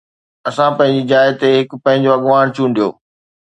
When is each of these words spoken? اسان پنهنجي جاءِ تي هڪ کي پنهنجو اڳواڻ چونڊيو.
اسان 0.49 0.71
پنهنجي 0.77 1.03
جاءِ 1.11 1.27
تي 1.39 1.47
هڪ 1.57 1.67
کي 1.71 1.75
پنهنجو 1.83 2.09
اڳواڻ 2.17 2.45
چونڊيو. 2.55 2.89